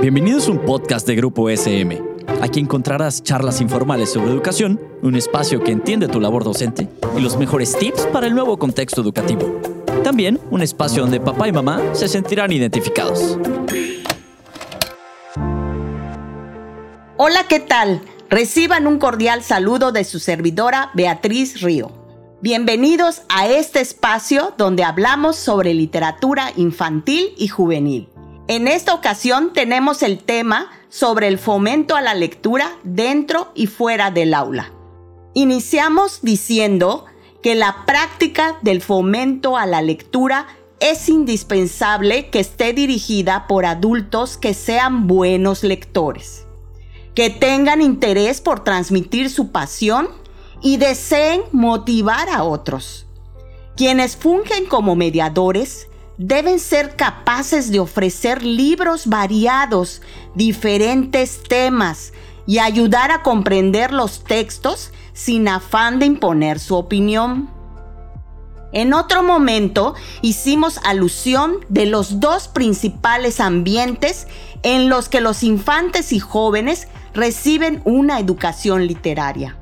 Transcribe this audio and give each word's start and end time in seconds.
Bienvenidos 0.00 0.48
a 0.48 0.52
un 0.52 0.58
podcast 0.58 1.06
de 1.06 1.14
Grupo 1.14 1.48
SM. 1.48 2.02
Aquí 2.40 2.60
encontrarás 2.60 3.22
charlas 3.22 3.60
informales 3.60 4.12
sobre 4.12 4.30
educación, 4.30 4.80
un 5.02 5.14
espacio 5.14 5.62
que 5.62 5.72
entiende 5.72 6.08
tu 6.08 6.20
labor 6.20 6.44
docente 6.44 6.88
y 7.16 7.20
los 7.20 7.36
mejores 7.36 7.76
tips 7.78 8.06
para 8.12 8.26
el 8.26 8.34
nuevo 8.34 8.58
contexto 8.58 9.00
educativo. 9.00 9.60
También 10.02 10.40
un 10.50 10.62
espacio 10.62 11.02
donde 11.02 11.20
papá 11.20 11.48
y 11.48 11.52
mamá 11.52 11.80
se 11.92 12.08
sentirán 12.08 12.52
identificados. 12.52 13.38
Hola, 17.16 17.46
¿qué 17.48 17.60
tal? 17.60 18.02
Reciban 18.28 18.86
un 18.86 18.98
cordial 18.98 19.42
saludo 19.42 19.92
de 19.92 20.04
su 20.04 20.18
servidora 20.18 20.90
Beatriz 20.94 21.60
Río. 21.60 21.92
Bienvenidos 22.40 23.22
a 23.28 23.46
este 23.46 23.80
espacio 23.80 24.54
donde 24.58 24.82
hablamos 24.82 25.36
sobre 25.36 25.74
literatura 25.74 26.52
infantil 26.56 27.34
y 27.36 27.46
juvenil. 27.46 28.11
En 28.48 28.66
esta 28.66 28.94
ocasión 28.94 29.52
tenemos 29.52 30.02
el 30.02 30.18
tema 30.18 30.70
sobre 30.88 31.28
el 31.28 31.38
fomento 31.38 31.94
a 31.94 32.00
la 32.00 32.14
lectura 32.14 32.72
dentro 32.82 33.52
y 33.54 33.66
fuera 33.66 34.10
del 34.10 34.34
aula. 34.34 34.72
Iniciamos 35.32 36.20
diciendo 36.22 37.06
que 37.42 37.54
la 37.54 37.84
práctica 37.86 38.58
del 38.62 38.82
fomento 38.82 39.56
a 39.56 39.66
la 39.66 39.80
lectura 39.80 40.48
es 40.80 41.08
indispensable 41.08 42.30
que 42.30 42.40
esté 42.40 42.72
dirigida 42.72 43.46
por 43.46 43.64
adultos 43.64 44.36
que 44.36 44.54
sean 44.54 45.06
buenos 45.06 45.62
lectores, 45.62 46.44
que 47.14 47.30
tengan 47.30 47.80
interés 47.80 48.40
por 48.40 48.64
transmitir 48.64 49.30
su 49.30 49.52
pasión 49.52 50.08
y 50.60 50.78
deseen 50.78 51.42
motivar 51.52 52.28
a 52.28 52.42
otros. 52.42 53.06
Quienes 53.76 54.16
fungen 54.16 54.66
como 54.66 54.96
mediadores 54.96 55.88
deben 56.22 56.60
ser 56.60 56.94
capaces 56.94 57.72
de 57.72 57.80
ofrecer 57.80 58.44
libros 58.44 59.08
variados, 59.08 60.02
diferentes 60.36 61.42
temas 61.42 62.12
y 62.46 62.58
ayudar 62.58 63.10
a 63.10 63.22
comprender 63.22 63.92
los 63.92 64.22
textos 64.22 64.92
sin 65.12 65.48
afán 65.48 65.98
de 65.98 66.06
imponer 66.06 66.60
su 66.60 66.76
opinión. 66.76 67.50
En 68.72 68.94
otro 68.94 69.22
momento 69.24 69.94
hicimos 70.22 70.78
alusión 70.84 71.58
de 71.68 71.86
los 71.86 72.20
dos 72.20 72.46
principales 72.46 73.40
ambientes 73.40 74.28
en 74.62 74.88
los 74.88 75.08
que 75.08 75.20
los 75.20 75.42
infantes 75.42 76.12
y 76.12 76.20
jóvenes 76.20 76.86
reciben 77.14 77.82
una 77.84 78.20
educación 78.20 78.86
literaria. 78.86 79.58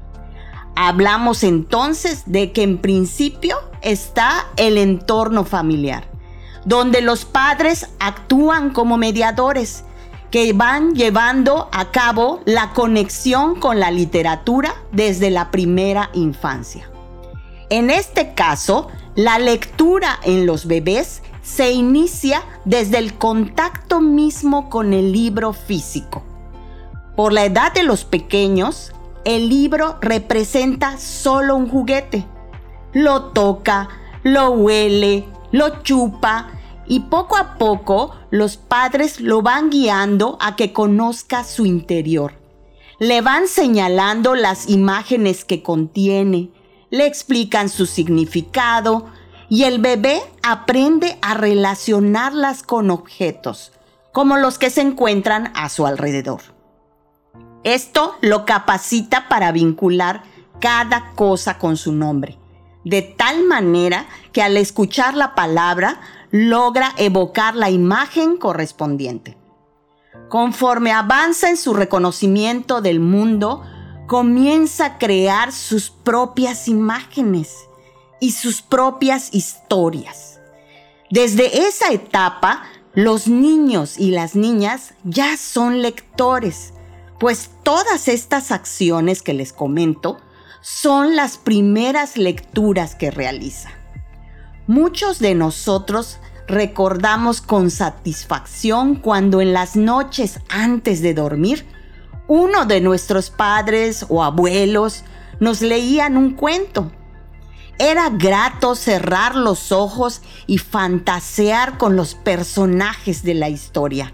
Hablamos 0.76 1.42
entonces 1.42 2.22
de 2.26 2.52
que 2.52 2.62
en 2.62 2.78
principio 2.78 3.56
está 3.80 4.46
el 4.56 4.76
entorno 4.78 5.44
familiar 5.44 6.09
donde 6.64 7.00
los 7.00 7.24
padres 7.24 7.88
actúan 7.98 8.70
como 8.70 8.96
mediadores 8.96 9.84
que 10.30 10.52
van 10.52 10.94
llevando 10.94 11.68
a 11.72 11.90
cabo 11.90 12.40
la 12.44 12.72
conexión 12.72 13.58
con 13.58 13.80
la 13.80 13.90
literatura 13.90 14.74
desde 14.92 15.30
la 15.30 15.50
primera 15.50 16.10
infancia. 16.12 16.88
En 17.68 17.90
este 17.90 18.34
caso, 18.34 18.88
la 19.16 19.38
lectura 19.38 20.18
en 20.22 20.46
los 20.46 20.66
bebés 20.66 21.22
se 21.42 21.72
inicia 21.72 22.42
desde 22.64 22.98
el 22.98 23.14
contacto 23.14 24.00
mismo 24.00 24.70
con 24.70 24.92
el 24.92 25.12
libro 25.12 25.52
físico. 25.52 26.22
Por 27.16 27.32
la 27.32 27.44
edad 27.44 27.72
de 27.72 27.82
los 27.82 28.04
pequeños, 28.04 28.92
el 29.24 29.48
libro 29.48 29.98
representa 30.00 30.96
solo 30.98 31.56
un 31.56 31.68
juguete. 31.68 32.24
Lo 32.92 33.24
toca, 33.24 33.88
lo 34.22 34.50
huele, 34.50 35.26
lo 35.52 35.82
chupa 35.82 36.50
y 36.86 37.00
poco 37.00 37.36
a 37.36 37.56
poco 37.56 38.14
los 38.30 38.56
padres 38.56 39.20
lo 39.20 39.42
van 39.42 39.70
guiando 39.70 40.36
a 40.40 40.56
que 40.56 40.72
conozca 40.72 41.44
su 41.44 41.66
interior. 41.66 42.34
Le 42.98 43.22
van 43.22 43.46
señalando 43.46 44.34
las 44.34 44.68
imágenes 44.68 45.44
que 45.44 45.62
contiene, 45.62 46.50
le 46.90 47.06
explican 47.06 47.68
su 47.68 47.86
significado 47.86 49.06
y 49.48 49.64
el 49.64 49.80
bebé 49.80 50.20
aprende 50.42 51.16
a 51.22 51.34
relacionarlas 51.34 52.62
con 52.62 52.90
objetos, 52.90 53.72
como 54.12 54.36
los 54.36 54.58
que 54.58 54.70
se 54.70 54.80
encuentran 54.80 55.52
a 55.54 55.68
su 55.68 55.86
alrededor. 55.86 56.42
Esto 57.62 58.16
lo 58.20 58.44
capacita 58.44 59.28
para 59.28 59.52
vincular 59.52 60.22
cada 60.60 61.12
cosa 61.14 61.58
con 61.58 61.76
su 61.76 61.92
nombre 61.92 62.40
de 62.84 63.02
tal 63.02 63.44
manera 63.44 64.06
que 64.32 64.42
al 64.42 64.56
escuchar 64.56 65.14
la 65.14 65.34
palabra 65.34 66.00
logra 66.30 66.92
evocar 66.96 67.56
la 67.56 67.70
imagen 67.70 68.36
correspondiente. 68.36 69.36
Conforme 70.28 70.92
avanza 70.92 71.48
en 71.48 71.56
su 71.56 71.74
reconocimiento 71.74 72.80
del 72.80 73.00
mundo, 73.00 73.62
comienza 74.06 74.86
a 74.86 74.98
crear 74.98 75.52
sus 75.52 75.90
propias 75.90 76.68
imágenes 76.68 77.56
y 78.20 78.32
sus 78.32 78.62
propias 78.62 79.34
historias. 79.34 80.40
Desde 81.10 81.66
esa 81.66 81.90
etapa, 81.92 82.62
los 82.94 83.26
niños 83.26 83.98
y 83.98 84.10
las 84.10 84.36
niñas 84.36 84.94
ya 85.04 85.36
son 85.36 85.82
lectores, 85.82 86.72
pues 87.18 87.50
todas 87.62 88.08
estas 88.08 88.52
acciones 88.52 89.22
que 89.22 89.34
les 89.34 89.52
comento 89.52 90.18
son 90.60 91.16
las 91.16 91.38
primeras 91.38 92.16
lecturas 92.16 92.94
que 92.94 93.10
realiza. 93.10 93.79
Muchos 94.70 95.18
de 95.18 95.34
nosotros 95.34 96.20
recordamos 96.46 97.40
con 97.40 97.72
satisfacción 97.72 98.94
cuando 98.94 99.40
en 99.40 99.52
las 99.52 99.74
noches 99.74 100.38
antes 100.48 101.02
de 101.02 101.12
dormir, 101.12 101.66
uno 102.28 102.66
de 102.66 102.80
nuestros 102.80 103.30
padres 103.30 104.06
o 104.08 104.22
abuelos 104.22 105.02
nos 105.40 105.60
leían 105.60 106.16
un 106.16 106.34
cuento. 106.34 106.92
Era 107.80 108.10
grato 108.10 108.76
cerrar 108.76 109.34
los 109.34 109.72
ojos 109.72 110.22
y 110.46 110.58
fantasear 110.58 111.76
con 111.76 111.96
los 111.96 112.14
personajes 112.14 113.24
de 113.24 113.34
la 113.34 113.48
historia, 113.48 114.12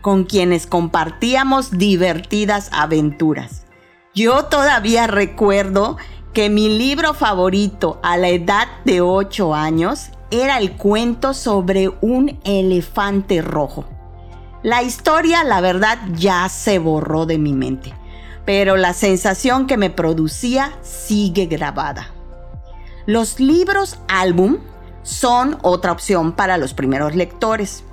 con 0.00 0.24
quienes 0.24 0.66
compartíamos 0.66 1.76
divertidas 1.76 2.70
aventuras. 2.72 3.66
Yo 4.14 4.46
todavía 4.46 5.06
recuerdo 5.06 5.98
que 6.32 6.50
mi 6.50 6.68
libro 6.68 7.14
favorito 7.14 7.98
a 8.02 8.16
la 8.16 8.28
edad 8.28 8.68
de 8.84 9.00
8 9.00 9.54
años 9.54 10.10
era 10.30 10.58
el 10.58 10.72
cuento 10.76 11.34
sobre 11.34 11.90
un 12.00 12.38
elefante 12.44 13.40
rojo. 13.42 13.84
La 14.62 14.82
historia, 14.82 15.44
la 15.44 15.60
verdad, 15.60 15.98
ya 16.14 16.48
se 16.48 16.78
borró 16.78 17.26
de 17.26 17.38
mi 17.38 17.52
mente, 17.52 17.94
pero 18.44 18.76
la 18.76 18.92
sensación 18.92 19.66
que 19.66 19.76
me 19.76 19.90
producía 19.90 20.72
sigue 20.82 21.46
grabada. 21.46 22.08
Los 23.06 23.40
libros 23.40 23.98
álbum 24.08 24.58
son 25.02 25.58
otra 25.62 25.92
opción 25.92 26.32
para 26.32 26.58
los 26.58 26.74
primeros 26.74 27.14
lectores. 27.14 27.84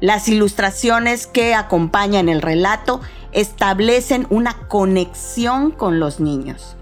Las 0.00 0.28
ilustraciones 0.28 1.26
que 1.26 1.54
acompañan 1.54 2.28
el 2.28 2.42
relato 2.42 3.00
establecen 3.32 4.26
una 4.30 4.54
conexión 4.68 5.70
con 5.70 6.00
los 6.00 6.18
niños. 6.20 6.77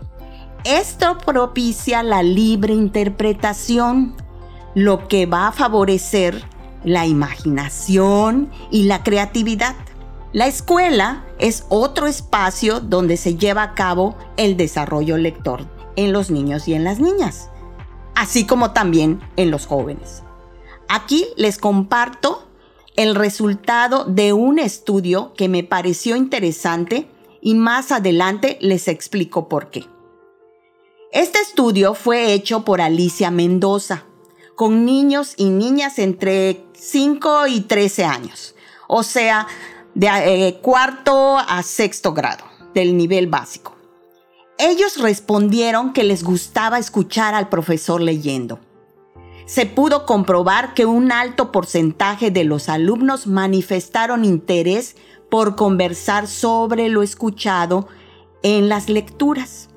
Esto 0.66 1.16
propicia 1.19 2.03
la 2.03 2.25
libre 2.25 2.75
interpretación, 2.75 4.16
lo 4.75 5.06
que 5.06 5.25
va 5.25 5.47
a 5.47 5.53
favorecer 5.53 6.43
la 6.82 7.06
imaginación 7.06 8.50
y 8.72 8.82
la 8.82 9.04
creatividad. 9.04 9.77
La 10.32 10.49
escuela 10.49 11.25
es 11.38 11.66
otro 11.69 12.09
espacio 12.09 12.81
donde 12.81 13.16
se 13.16 13.37
lleva 13.37 13.62
a 13.62 13.75
cabo 13.75 14.16
el 14.37 14.56
desarrollo 14.56 15.16
lector 15.19 15.69
en 15.94 16.12
los 16.12 16.32
niños 16.32 16.66
y 16.66 16.75
en 16.75 16.83
las 16.83 16.98
niñas, 16.98 17.48
así 18.16 18.44
como 18.44 18.72
también 18.72 19.21
en 19.37 19.53
los 19.53 19.66
jóvenes. 19.66 20.25
Aquí 20.88 21.27
les 21.37 21.59
comparto 21.59 22.48
el 22.97 23.15
resultado 23.15 24.04
de 24.04 24.33
un 24.33 24.59
estudio 24.59 25.33
que 25.34 25.48
me 25.48 25.62
pareció 25.62 26.16
interesante 26.16 27.09
y 27.41 27.54
más 27.54 27.92
adelante 27.92 28.59
les 28.60 28.89
explico 28.89 29.48
por 29.48 29.71
qué. 29.71 29.86
Este 31.16 31.39
estudio 31.39 31.95
fue 31.95 32.34
hecho 32.34 32.63
por 32.63 32.83
Alicia 32.83 33.30
Mendoza 33.30 34.04
con 34.54 34.84
niños 34.84 35.33
y 35.39 35.48
niñas 35.48 35.98
entre 35.98 36.66
5 36.74 37.47
y 37.47 37.63
13 37.63 38.04
años, 38.04 38.54
o 38.86 39.03
sea, 39.03 39.47
de 39.95 40.09
eh, 40.09 40.59
cuarto 40.60 41.39
a 41.39 41.63
sexto 41.63 42.13
grado 42.13 42.45
del 42.74 42.98
nivel 42.98 43.28
básico. 43.28 43.74
Ellos 44.59 44.98
respondieron 44.98 45.95
que 45.95 46.04
les 46.04 46.22
gustaba 46.22 46.78
escuchar 46.78 47.34
al 47.34 47.48
profesor 47.48 48.03
leyendo 48.03 48.60
se 49.47 49.65
pudo 49.65 50.04
comprobar 50.04 50.74
que 50.74 50.84
un 50.84 51.12
alto 51.12 51.51
porcentaje 51.51 52.30
de 52.30 52.45
los 52.45 52.69
alumnos 52.69 53.27
manifestaron 53.27 54.27
interés 54.27 54.97
por 55.30 55.57
conversar 55.57 56.27
sobre 56.27 56.91
lo 56.91 57.03
escuchado 57.03 57.89
en 58.42 58.69
las 58.69 58.91
lecturas 58.91 59.71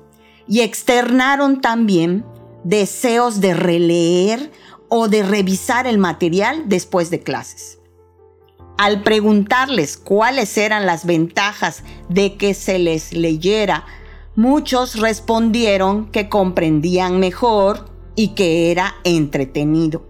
y 0.50 0.62
externaron 0.62 1.60
también 1.60 2.26
deseos 2.64 3.40
de 3.40 3.54
releer 3.54 4.50
o 4.88 5.06
de 5.06 5.22
revisar 5.22 5.86
el 5.86 5.96
material 5.96 6.64
después 6.66 7.08
de 7.08 7.22
clases. 7.22 7.78
Al 8.76 9.04
preguntarles 9.04 9.96
cuáles 9.96 10.58
eran 10.58 10.86
las 10.86 11.06
ventajas 11.06 11.84
de 12.08 12.36
que 12.36 12.54
se 12.54 12.80
les 12.80 13.12
leyera, 13.12 13.86
muchos 14.34 14.98
respondieron 14.98 16.10
que 16.10 16.28
comprendían 16.28 17.20
mejor 17.20 17.88
y 18.16 18.34
que 18.34 18.72
era 18.72 18.96
entretenido. 19.04 20.04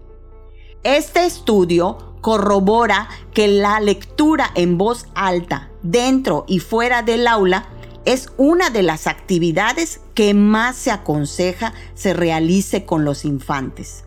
Este 0.83 1.23
estudio 1.23 2.15
corrobora 2.21 3.09
que 3.35 3.47
la 3.47 3.79
lectura 3.79 4.49
en 4.55 4.79
voz 4.79 5.05
alta 5.13 5.69
dentro 5.83 6.45
y 6.47 6.57
fuera 6.57 7.03
del 7.03 7.27
aula 7.27 7.67
es 8.05 8.31
una 8.37 8.69
de 8.69 8.83
las 8.83 9.07
actividades 9.07 10.01
que 10.15 10.33
más 10.33 10.75
se 10.75 10.91
aconseja 10.91 11.73
se 11.93 12.13
realice 12.13 12.85
con 12.85 13.05
los 13.05 13.25
infantes. 13.25 14.05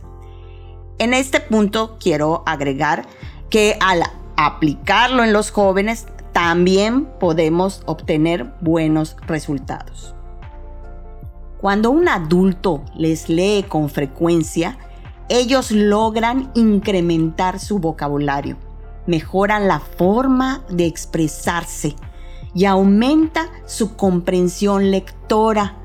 En 0.99 1.15
este 1.15 1.41
punto 1.41 1.97
quiero 2.01 2.43
agregar 2.47 3.07
que 3.51 3.77
al 3.81 4.03
aplicarlo 4.37 5.23
en 5.23 5.33
los 5.33 5.51
jóvenes 5.51 6.07
también 6.33 7.07
podemos 7.21 7.83
obtener 7.87 8.53
buenos 8.61 9.17
resultados. 9.27 10.15
Cuando 11.61 11.91
un 11.91 12.09
adulto 12.09 12.85
les 12.97 13.29
lee 13.29 13.65
con 13.69 13.89
frecuencia, 13.89 14.77
ellos 15.29 15.71
logran 15.71 16.51
incrementar 16.55 17.59
su 17.59 17.79
vocabulario, 17.79 18.59
mejoran 19.07 19.69
la 19.69 19.81
forma 19.81 20.65
de 20.69 20.87
expresarse 20.87 21.97
y 22.55 22.67
aumenta 22.67 23.49
su 23.67 23.97
comprensión 23.97 24.91
lectora, 24.91 25.77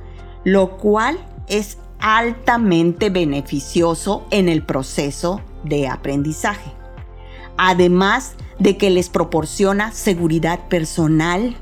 lo 0.44 0.78
cual 0.78 1.18
es 1.48 1.78
altamente 2.00 3.10
beneficioso 3.10 4.26
en 4.31 4.50
el 4.50 4.64
proceso 4.64 5.42
de 5.64 5.88
aprendizaje. 5.88 6.72
Además 7.58 8.36
de 8.58 8.78
que 8.78 8.90
les 8.90 9.10
proporciona 9.10 9.92
seguridad 9.92 10.68
personal 10.70 11.56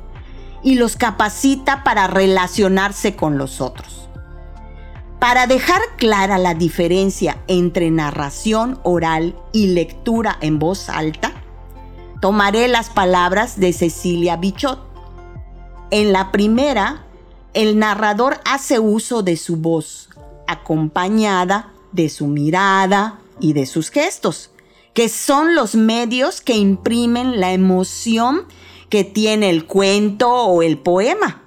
y 0.64 0.75
los 0.75 0.96
capacita 0.96 1.84
para 1.84 2.08
relacionarse 2.08 3.16
con 3.16 3.38
los 3.38 3.62
otros. 3.62 4.08
Para 5.19 5.48
dejar 5.48 5.81
clara 5.98 6.38
la 6.38 6.54
diferencia 6.54 7.38
entre 7.48 7.90
narración 7.90 8.80
oral 8.84 9.36
y 9.52 9.68
lectura 9.68 10.38
en 10.42 10.60
voz 10.60 10.90
alta, 10.90 11.31
tomaré 12.22 12.68
las 12.68 12.92
palabras 12.92 13.60
de 13.60 13.74
Cecilia 13.74 14.38
Bichot. 14.38 14.87
En 15.92 16.12
la 16.12 16.31
primera, 16.31 17.06
el 17.54 17.80
narrador 17.80 18.39
hace 18.45 18.80
uso 18.80 19.24
de 19.24 19.38
su 19.38 19.57
voz, 19.57 20.10
acompañada 20.48 21.72
de 21.92 22.10
su 22.10 22.28
mirada 22.28 23.19
y 23.39 23.54
de 23.54 23.66
sus 23.66 23.89
gestos, 23.89 24.51
que 24.94 25.10
son 25.10 25.56
los 25.56 25.75
medios 25.75 26.42
que 26.42 26.57
imprimen 26.57 27.39
la 27.39 27.54
emoción 27.54 28.45
que 28.89 29.04
tiene 29.04 29.50
el 29.50 29.66
cuento 29.66 30.31
o 30.31 30.62
el 30.62 30.78
poema 30.78 31.44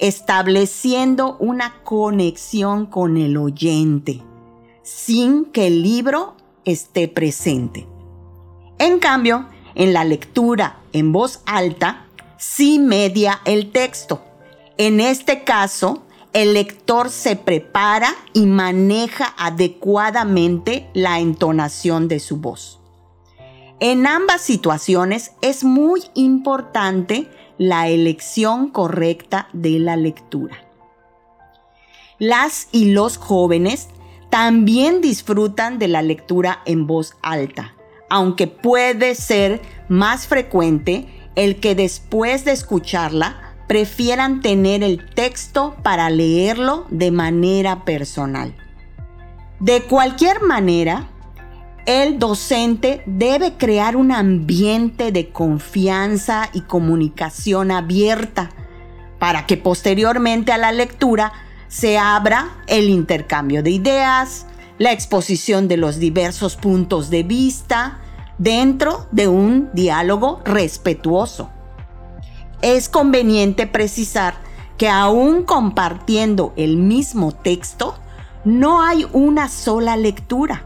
estableciendo 0.00 1.36
una 1.38 1.82
conexión 1.84 2.86
con 2.86 3.18
el 3.18 3.36
oyente, 3.36 4.22
sin 4.82 5.44
que 5.44 5.66
el 5.66 5.82
libro 5.82 6.34
esté 6.64 7.06
presente. 7.06 7.86
En 8.78 8.98
cambio, 8.98 9.46
en 9.74 9.92
la 9.92 10.04
lectura 10.04 10.78
en 10.94 11.12
voz 11.12 11.42
alta, 11.44 12.06
sí 12.40 12.78
media 12.78 13.42
el 13.44 13.70
texto. 13.70 14.22
En 14.78 14.98
este 14.98 15.44
caso, 15.44 16.02
el 16.32 16.54
lector 16.54 17.10
se 17.10 17.36
prepara 17.36 18.14
y 18.32 18.46
maneja 18.46 19.34
adecuadamente 19.36 20.88
la 20.94 21.20
entonación 21.20 22.08
de 22.08 22.18
su 22.18 22.38
voz. 22.38 22.80
En 23.78 24.06
ambas 24.06 24.40
situaciones 24.40 25.32
es 25.42 25.64
muy 25.64 26.02
importante 26.14 27.28
la 27.58 27.88
elección 27.88 28.70
correcta 28.70 29.48
de 29.52 29.78
la 29.78 29.96
lectura. 29.96 30.64
Las 32.18 32.68
y 32.72 32.92
los 32.92 33.18
jóvenes 33.18 33.88
también 34.30 35.02
disfrutan 35.02 35.78
de 35.78 35.88
la 35.88 36.00
lectura 36.00 36.62
en 36.64 36.86
voz 36.86 37.16
alta, 37.22 37.74
aunque 38.08 38.46
puede 38.46 39.14
ser 39.14 39.60
más 39.88 40.26
frecuente 40.26 41.19
el 41.34 41.56
que 41.56 41.74
después 41.74 42.44
de 42.44 42.52
escucharla 42.52 43.54
prefieran 43.66 44.40
tener 44.40 44.82
el 44.82 45.08
texto 45.14 45.76
para 45.82 46.10
leerlo 46.10 46.86
de 46.90 47.10
manera 47.10 47.84
personal. 47.84 48.54
De 49.60 49.82
cualquier 49.82 50.42
manera, 50.42 51.08
el 51.86 52.18
docente 52.18 53.02
debe 53.06 53.54
crear 53.54 53.96
un 53.96 54.10
ambiente 54.12 55.12
de 55.12 55.30
confianza 55.30 56.50
y 56.52 56.62
comunicación 56.62 57.70
abierta 57.70 58.50
para 59.18 59.46
que 59.46 59.56
posteriormente 59.56 60.52
a 60.52 60.58
la 60.58 60.72
lectura 60.72 61.32
se 61.68 61.98
abra 61.98 62.64
el 62.66 62.88
intercambio 62.88 63.62
de 63.62 63.70
ideas, 63.70 64.46
la 64.78 64.92
exposición 64.92 65.68
de 65.68 65.76
los 65.76 65.98
diversos 65.98 66.56
puntos 66.56 67.10
de 67.10 67.22
vista 67.22 68.00
dentro 68.40 69.06
de 69.12 69.28
un 69.28 69.70
diálogo 69.72 70.40
respetuoso. 70.44 71.48
Es 72.60 72.88
conveniente 72.88 73.68
precisar 73.68 74.34
que 74.76 74.88
aún 74.88 75.44
compartiendo 75.44 76.52
el 76.56 76.76
mismo 76.76 77.30
texto, 77.30 77.94
no 78.44 78.82
hay 78.82 79.06
una 79.12 79.48
sola 79.48 79.96
lectura 79.96 80.64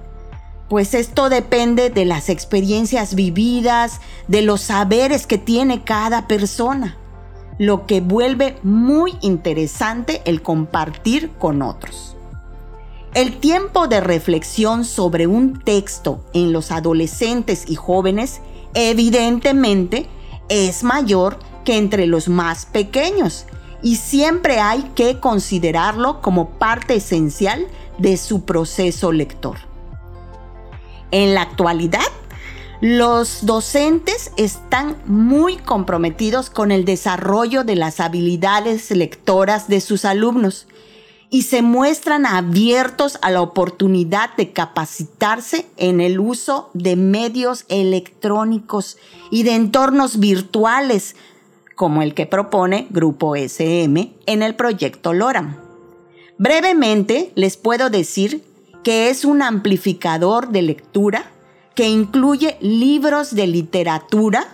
pues 0.69 0.95
esto 0.95 1.29
depende 1.29 1.91
de 1.91 2.05
las 2.05 2.29
experiencias 2.29 3.15
vividas, 3.15 4.01
de 4.29 4.43
los 4.43 4.63
saberes 4.63 5.27
que 5.27 5.39
tiene 5.39 5.85
cada 5.85 6.27
persona, 6.27 6.97
lo 7.59 7.87
que 7.87 8.01
vuelve 8.01 8.57
muy 8.63 9.15
interesante 9.21 10.23
el 10.25 10.43
compartir 10.43 11.31
con 11.39 11.63
otros. 11.63 12.17
El 13.15 13.39
tiempo 13.39 13.87
de 13.87 14.01
reflexión 14.01 14.85
sobre 14.85 15.29
un 15.29 15.61
texto 15.61 16.25
en 16.33 16.53
los 16.53 16.73
adolescentes 16.73 17.65
y 17.69 17.77
jóvenes 17.77 18.41
evidentemente 18.75 20.09
es 20.49 20.83
mayor 20.83 21.39
que 21.65 21.79
entre 21.79 22.09
los 22.09 22.29
más 22.29 22.67
pequeños 22.67 23.47
y 23.85 23.97
siempre 23.97 24.59
hay 24.59 24.83
que 24.97 25.21
considerarlo 25.21 26.21
como 26.23 26.51
parte 26.59 26.97
esencial 26.97 27.69
de 27.99 28.17
su 28.17 28.45
proceso 28.45 29.13
lector. 29.13 29.59
En 31.13 31.35
la 31.35 31.43
actualidad, 31.43 32.01
los 32.81 33.47
docentes 33.47 34.33
están 34.37 34.97
muy 35.07 35.57
comprometidos 35.59 36.51
con 36.51 36.73
el 36.73 36.85
desarrollo 36.85 37.63
de 37.63 37.77
las 37.77 38.01
habilidades 38.01 38.91
lectoras 38.91 39.69
de 39.69 39.81
sus 39.81 40.05
alumnos 40.05 40.67
y 41.31 41.43
se 41.43 41.63
muestran 41.63 42.27
abiertos 42.27 43.19
a 43.23 43.31
la 43.31 43.43
oportunidad 43.43 44.37
de 44.37 44.53
capacitarse 44.53 45.67
en 45.77 46.01
el 46.01 46.21
uso 46.21 46.71
de 46.75 46.97
medios 46.97 47.65
electrónicos 47.69 48.99
y 49.31 49.43
de 49.43 49.55
entornos 49.55 50.21
virtuales, 50.21 51.17
como 51.75 52.03
el 52.03 52.15
que 52.15 52.27
propone 52.27 52.87
Grupo 52.91 53.35
SM 53.35 54.15
en 54.27 54.43
el 54.43 54.55
proyecto 54.55 55.13
LORAM. 55.13 55.57
Brevemente 56.39 57.33
les 57.35 57.57
puedo 57.57 57.91
decir 57.91 58.45
que 58.83 59.09
es 59.09 59.25
un 59.25 59.43
amplificador 59.43 60.51
de 60.51 60.63
lectura 60.63 61.33
que 61.75 61.89
incluye 61.89 62.57
libros 62.61 63.35
de 63.35 63.47
literatura, 63.47 64.47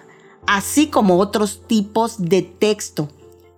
así 0.47 0.87
como 0.87 1.19
otros 1.19 1.63
tipos 1.67 2.23
de 2.23 2.43
texto, 2.43 3.09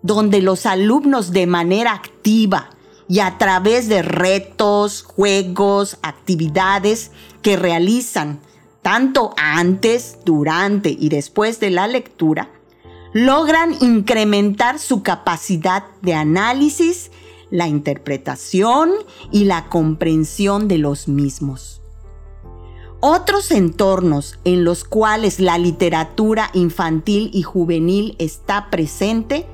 donde 0.03 0.43
los 0.43 0.67
alumnos 0.67 1.31
de 1.31 1.47
manera 1.47 1.93
activa 1.93 2.71
y 3.13 3.21
a 3.21 3.37
través 3.37 3.91
de 3.91 4.01
retos, 4.01 5.03
juegos, 5.03 5.99
actividades 6.01 7.11
que 7.43 7.59
realizan 7.59 8.41
tanto 8.81 9.35
antes, 9.37 10.17
durante 10.25 10.89
y 10.89 11.11
después 11.11 11.61
de 11.61 11.69
la 11.69 11.89
lectura, 11.89 12.49
logran 13.13 13.77
incrementar 13.83 14.79
su 14.79 15.03
capacidad 15.03 15.85
de 16.01 16.15
análisis 16.15 17.11
la 17.51 17.69
interpretación 17.69 18.91
y 19.31 19.45
la 19.45 19.69
comprensión 19.69 20.67
de 20.67 20.79
los 20.79 21.07
mismos. 21.07 21.83
Otros 23.01 23.51
entornos 23.51 24.39
en 24.45 24.65
los 24.65 24.85
cuales 24.85 25.39
la 25.39 25.59
literatura 25.59 26.49
infantil 26.55 27.29
y 27.35 27.43
juvenil 27.43 28.17
está 28.19 28.71
presente 28.71 29.45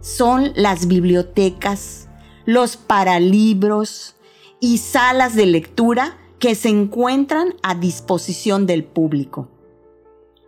son 0.00 0.50
las 0.56 0.88
bibliotecas, 0.88 2.08
los 2.44 2.76
paralibros 2.76 4.16
y 4.60 4.78
salas 4.78 5.34
de 5.34 5.46
lectura 5.46 6.18
que 6.38 6.54
se 6.54 6.68
encuentran 6.68 7.54
a 7.62 7.74
disposición 7.74 8.66
del 8.66 8.84
público. 8.84 9.48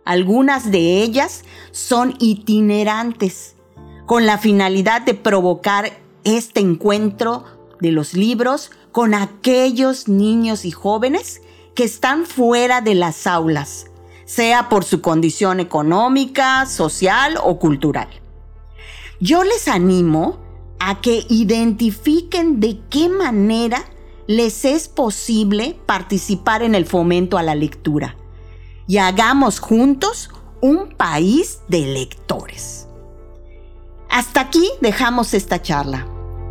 Algunas 0.05 0.71
de 0.71 1.01
ellas 1.01 1.43
son 1.71 2.15
itinerantes, 2.19 3.55
con 4.05 4.25
la 4.25 4.37
finalidad 4.37 5.01
de 5.01 5.13
provocar 5.13 5.91
este 6.23 6.61
encuentro 6.61 7.43
de 7.81 7.91
los 7.91 8.13
libros 8.13 8.71
con 8.91 9.13
aquellos 9.13 10.07
niños 10.07 10.65
y 10.65 10.71
jóvenes 10.71 11.41
que 11.75 11.83
están 11.83 12.25
fuera 12.25 12.81
de 12.81 12.95
las 12.95 13.27
aulas, 13.27 13.87
sea 14.25 14.69
por 14.69 14.83
su 14.83 15.01
condición 15.01 15.59
económica, 15.59 16.65
social 16.65 17.37
o 17.43 17.59
cultural. 17.59 18.07
Yo 19.19 19.43
les 19.43 19.67
animo 19.67 20.39
a 20.79 21.01
que 21.01 21.25
identifiquen 21.29 22.59
de 22.59 22.79
qué 22.89 23.09
manera 23.09 23.83
les 24.27 24.65
es 24.65 24.87
posible 24.87 25.79
participar 25.85 26.61
en 26.61 26.75
el 26.75 26.85
fomento 26.85 27.37
a 27.37 27.43
la 27.43 27.55
lectura 27.55 28.15
y 28.87 28.97
hagamos 28.97 29.59
juntos 29.59 30.29
un 30.61 30.89
país 30.89 31.61
de 31.67 31.81
lectores. 31.81 32.87
Hasta 34.09 34.41
aquí 34.41 34.69
dejamos 34.81 35.33
esta 35.33 35.61
charla. 35.61 36.07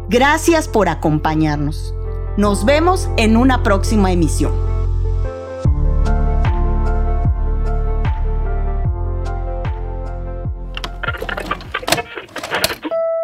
Gracias 0.09 0.69
por 0.69 0.89
acompañarnos. 0.89 1.95
Nos 2.37 2.65
vemos 2.65 3.09
en 3.17 3.37
una 3.37 3.63
próxima 3.63 4.13
emisión. 4.13 4.76